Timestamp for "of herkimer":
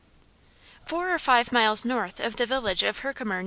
2.81-3.35